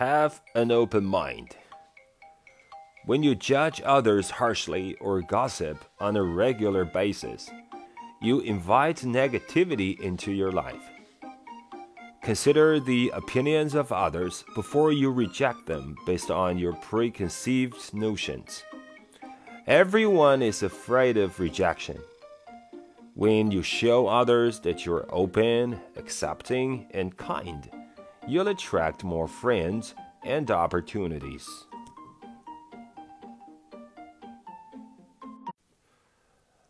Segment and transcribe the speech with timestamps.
[0.00, 1.56] Have an open mind.
[3.04, 7.50] When you judge others harshly or gossip on a regular basis,
[8.22, 10.82] you invite negativity into your life.
[12.22, 18.64] Consider the opinions of others before you reject them based on your preconceived notions.
[19.66, 21.98] Everyone is afraid of rejection.
[23.12, 27.68] When you show others that you're open, accepting, and kind,
[28.29, 29.91] you'll attract more friends
[30.23, 31.45] and opportunities.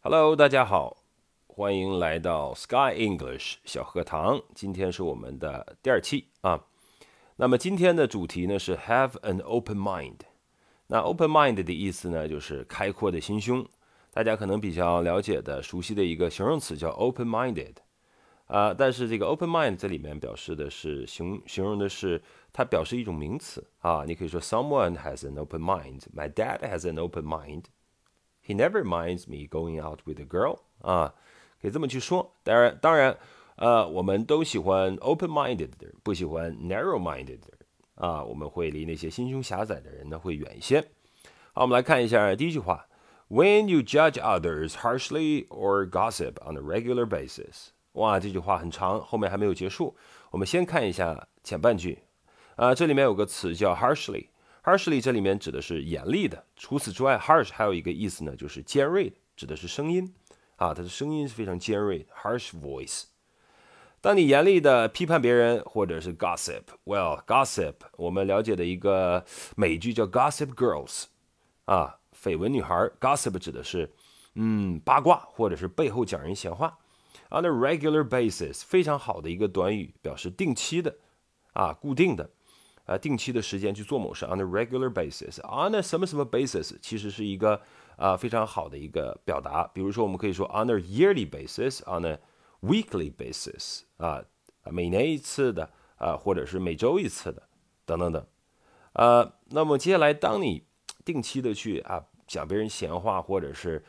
[0.00, 0.98] Hello，大家好，
[1.46, 4.40] 欢迎来到 Sky English 小课堂。
[4.54, 6.64] 今天是我们的第二期啊。
[7.36, 10.20] 那么今天的主题呢是 Have an open mind。
[10.86, 13.66] 那 open mind 的意思呢就是开阔的心胸。
[14.10, 17.74] 大家可能比较了解的、熟悉的一个形容词叫 open-minded。
[18.46, 24.04] 啊，但是这个 open mind 在里面表示的是形形容的是它表示一种名词啊。
[24.06, 30.00] 你可以说 someone has an open mind。My dad has an open mind。He never minds me going out
[30.06, 31.14] with a girl 啊，
[31.60, 32.34] 可以这么去说。
[32.42, 33.18] 当然，当然，
[33.56, 37.58] 呃，我们都喜欢 open-minded 的人，不喜欢 narrow-minded 的人
[37.96, 38.24] 啊。
[38.24, 40.80] 我们会离那些心胸狭窄的人呢会远一些。
[41.52, 42.88] 好，我们来看一下第一句话：
[43.28, 47.71] When you judge others harshly or gossip on a regular basis。
[47.93, 49.95] 哇，这句话很长，后面还没有结束。
[50.31, 51.99] 我们先看一下前半句
[52.55, 54.27] 啊，这里面有个词叫 harshly。
[54.63, 56.45] harshly 这里面指的是严厉的。
[56.55, 60.13] 除此之外，harsh 还有一个意思呢，就是尖锐，指的是声音
[60.55, 63.03] 啊，它的声音是非常尖锐，harsh voice。
[64.01, 69.23] 当你严厉的批判别人，或者是 gossip，well，gossip 我们了解的一个
[69.55, 71.05] 美剧叫 Gossip Girls
[71.65, 72.89] 啊，绯闻女孩。
[72.99, 73.89] gossip 指的是
[74.35, 76.77] 嗯八卦，或者是背后讲人闲话。
[77.29, 80.95] On a regular basis，非常好的一个短语，表示定期的
[81.53, 82.29] 啊，固定的。
[82.85, 87.61] 啊，定期的时间去做某事，on a regular basis，on a 什么什么 basis，其实是一个
[87.95, 89.65] 啊非常好的一个表达。
[89.73, 92.19] 比如说，我们可以说 on a yearly basis，on a
[92.61, 94.21] weekly basis，啊，
[94.65, 97.43] 每年一次的，啊，或者是每周一次的，
[97.85, 98.27] 等等等。
[98.91, 100.65] 呃，那么接下来，当你
[101.05, 103.81] 定期的去啊讲别人闲话，或者是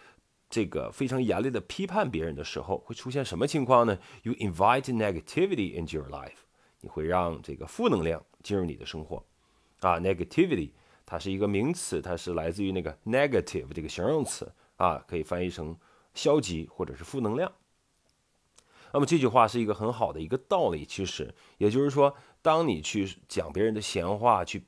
[0.55, 6.45] 这个非常严厉的批判别人的时候，会出现什么情况呢？You invite negativity into your life，
[6.81, 8.25] 你会让这个负能量。
[8.41, 9.25] 进入你的生活，
[9.81, 10.71] 啊，negativity，
[11.05, 15.77] 它是一个名词，它是来自于那个 negative 这个形容词啊，可以翻译成
[16.15, 17.51] 消极或者是负能量。
[18.93, 24.63] 那么这句话是一个很好的一个道理，其实也就是说，当你去讲别人的闲话，去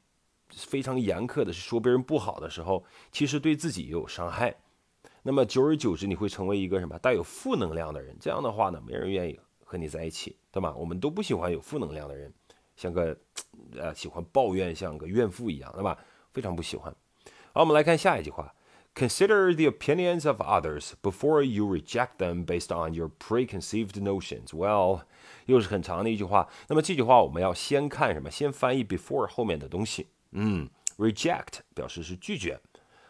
[0.50, 4.56] 非常严苛的去说别人不好的时候，其实对自己也有伤害。
[5.26, 8.16] 那么久而久之，你会成为一个什么带有负能量的人？
[8.20, 10.72] 这样的话呢，没人愿意和你在一起，对吧？
[10.76, 12.32] 我们都不喜欢有负能量的人，
[12.76, 13.16] 像个。
[13.76, 15.98] 呃，喜欢抱怨，像个怨妇一样，对吧？
[16.32, 16.94] 非常不喜欢。
[17.52, 18.54] 好，我们来看下一句话
[18.94, 24.48] ：Consider the opinions of others before you reject them based on your preconceived notions.
[24.50, 25.02] Well，
[25.46, 26.48] 又是很长的一句话。
[26.68, 28.30] 那么这句话我们要先看什么？
[28.30, 30.08] 先翻译 before 后面的东西。
[30.30, 32.60] 嗯，reject 表示是拒绝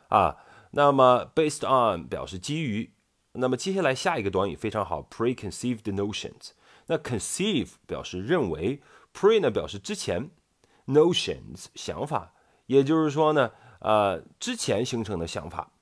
[0.08, 0.36] 啊。
[0.72, 2.92] 那么 based on 表示基于。
[3.32, 6.50] 那么接下来下一个短语非常好，preconceived notions。
[6.86, 8.80] 那 conceive 表示认为
[9.12, 10.30] ，pre 呢表示之前。
[10.88, 12.32] Notions 想法，
[12.66, 13.50] 也就是说呢，
[13.80, 15.72] 呃，之前形成的想法，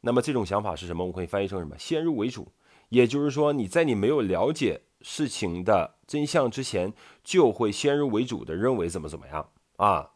[0.00, 1.04] 那么这种想法是什么？
[1.04, 1.78] 我们可以翻译成什么？
[1.78, 2.50] 先入为主，
[2.88, 10.12] 也就是说你在你没有了解事情的真相之前，就会先入为主的认为怎么怎么样啊？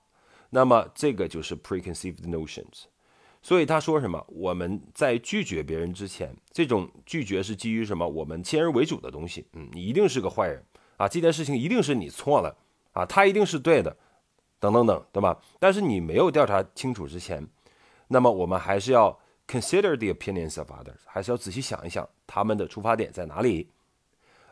[0.48, 2.84] 那么这个就是 preconceived notions。
[3.42, 4.24] 所以他说什么？
[4.28, 8.06] 我们在拒绝别人之前，这种拒绝是基于什么？
[8.06, 9.46] 我们先入为主的东西。
[9.54, 10.64] 嗯，你一定是个坏人
[10.96, 11.08] 啊！
[11.08, 12.56] 这件事情一定是你错了
[12.92, 13.06] 啊！
[13.06, 13.96] 他一定是对的。
[14.58, 15.40] 等等等，对吧？
[15.58, 17.48] 但是你没有调查清楚之前，
[18.08, 23.70] 那么我们还是要 consider the opinions of others，还是要仔细想一想他们的出发点在哪里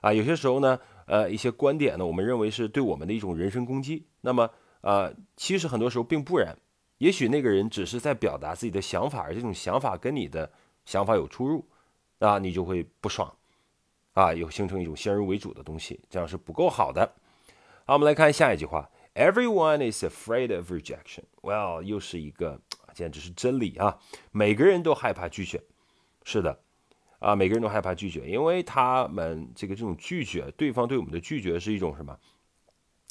[0.01, 0.11] 啊？
[0.11, 4.49] 有些时候呢，呃，一些观点呢，我们认为是对我们的一种人身攻击，那么
[4.81, 6.57] 呃，其实很多时候并不然，
[6.99, 10.53] 也许那个人只是在表达自己的想法，而这种想法跟你的
[10.85, 11.67] 想法有出入，
[12.19, 13.35] 啊，你就会不爽，
[14.15, 17.15] 啊，有形成一种先入为主的东西，这样是不够好的。
[17.87, 18.91] 好，我们来看下一句话。
[19.15, 21.25] Everyone is afraid of rejection.
[21.43, 22.61] Well，又是一个
[22.95, 23.99] 简直是真理啊！
[24.31, 25.61] 每个人都害怕拒绝。
[26.23, 26.61] 是的，
[27.19, 32.17] 啊，每个人都害怕拒绝，因为他们这个这种拒绝，对方对我们的拒绝是一种什么？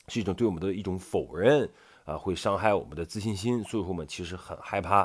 [0.08, 1.70] 是一种对我们的一种否认
[2.06, 3.64] 啊，会伤害我们的自信心。
[3.64, 5.00] 所以说我们其实很害怕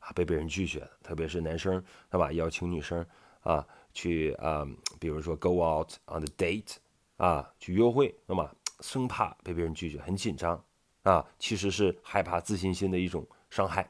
[0.00, 2.32] 啊被别人拒绝，特别是男生，对吧？
[2.32, 3.04] 邀请女生
[3.42, 4.66] 啊去啊，
[4.98, 6.76] 比如说 go out on the date
[7.16, 8.50] 啊，去约会，那么。
[8.80, 10.60] 生怕被别人拒绝，很紧张
[11.04, 13.88] 啊，其实是害怕自信心的一种伤害。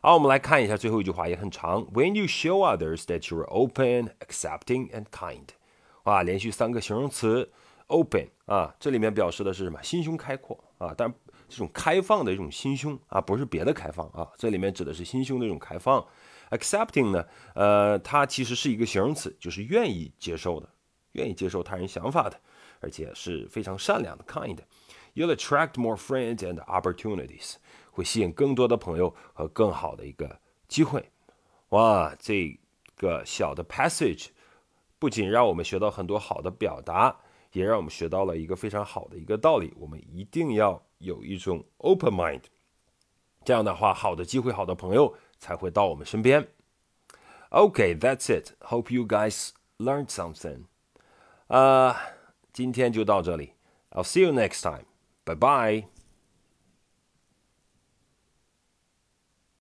[0.00, 1.84] 好，我们来看一下最后一句话，也很长。
[1.86, 5.48] When you show others that you are open, accepting, and kind，
[6.04, 7.50] 啊，连续三个形容词
[7.90, 9.82] ，open 啊，这里面表示的是什么？
[9.82, 11.12] 心胸开阔啊，但
[11.48, 16.04] 这种开放的一种心胸啊，不是别的开放啊，这里面指的是心胸的一种开放。
[16.50, 20.68] Accepting 呢，呃，它其实是一个形容词，就是愿意接受的，
[21.12, 22.40] 愿意接受他人想法的，
[22.80, 24.58] 而且是非常善良的，kind。
[25.14, 27.54] You'll attract more friends and opportunities，
[27.90, 31.10] 会吸引更多的朋友和更好的一个机会。
[31.70, 32.58] 哇，这
[32.96, 34.28] 个小的 passage
[34.98, 37.16] 不仅让我们学到很多好的表达，
[37.52, 42.42] 也让我们学到了一个非常好的一个道理：我们一定要有一种 open mind。
[43.44, 45.16] 这样的话，好的机会、好的朋友。
[45.40, 46.48] 才会到我们身边。
[47.48, 48.52] Okay, that's it.
[48.60, 50.66] Hope you guys learned something.
[51.46, 51.96] 啊，
[52.52, 53.54] 今天就到这里。
[53.90, 54.84] I'll see you next time.
[55.24, 55.89] Bye bye.